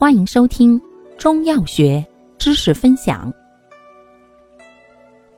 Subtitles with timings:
[0.00, 0.80] 欢迎收听
[1.18, 2.06] 中药学
[2.38, 3.34] 知识分享。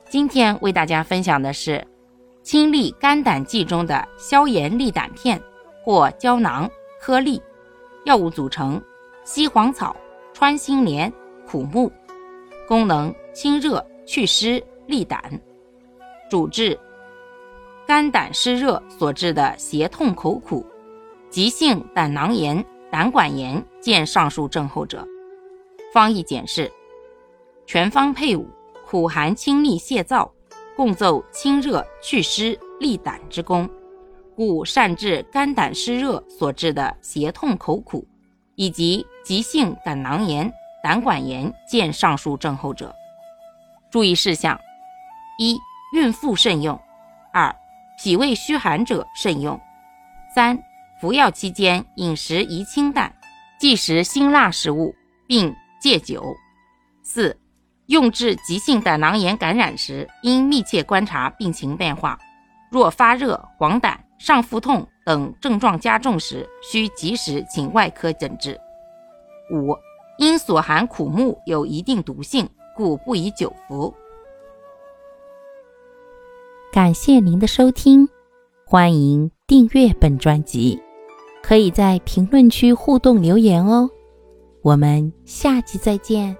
[0.07, 1.83] 今天为大家分享的是
[2.43, 5.41] 清利肝胆剂中的消炎利胆片
[5.83, 6.69] 或胶囊
[6.99, 7.41] 颗粒。
[8.05, 8.79] 药物组成：
[9.23, 9.95] 西黄草、
[10.31, 11.11] 穿心莲、
[11.47, 11.91] 苦木。
[12.67, 15.19] 功能：清热祛湿利胆。
[16.29, 16.79] 主治：
[17.87, 20.63] 肝胆湿热所致的胁痛口苦、
[21.31, 22.63] 急性胆囊炎。
[22.91, 25.07] 胆管炎见上述症候者，
[25.93, 26.69] 方义简释：
[27.65, 28.45] 全方配伍，
[28.85, 30.29] 苦寒清利泻燥，
[30.75, 33.69] 共奏清热祛湿利胆之功，
[34.35, 38.05] 故善治肝胆湿热所致的胁痛口苦，
[38.55, 40.51] 以及急性胆囊炎、
[40.83, 42.93] 胆管炎见上述症候者。
[43.89, 44.59] 注意事项：
[45.39, 45.57] 一、
[45.93, 46.77] 孕妇慎用；
[47.31, 47.55] 二、
[47.97, 49.57] 脾胃虚寒者慎用；
[50.35, 50.61] 三。
[51.01, 53.11] 服药期间饮食宜清淡，
[53.59, 54.93] 忌食辛辣食物，
[55.25, 55.51] 并
[55.81, 56.23] 戒酒。
[57.01, 57.35] 四、
[57.87, 62.19] 用治急性胆囊炎感染时，应密切观察病情变化，
[62.69, 68.55] 若发热、黄疸、上腹痛等症状加重时，需及时请外科诊治。
[69.51, 69.75] 五、
[70.19, 73.91] 因所含苦木有一定毒性，故不宜久服。
[76.71, 78.07] 感谢您的收听，
[78.67, 80.79] 欢迎订阅本专辑。
[81.41, 83.89] 可以在评论区互动留言哦，
[84.61, 86.35] 我们下期再见。